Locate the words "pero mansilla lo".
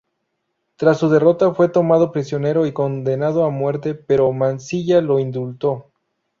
3.93-5.19